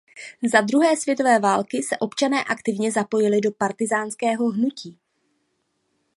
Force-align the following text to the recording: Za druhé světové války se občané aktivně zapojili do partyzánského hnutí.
Za 0.51 0.61
druhé 0.61 0.97
světové 0.97 1.39
války 1.39 1.83
se 1.83 1.97
občané 1.97 2.43
aktivně 2.43 2.91
zapojili 2.91 3.41
do 3.41 3.51
partyzánského 3.51 4.51
hnutí. 4.51 4.99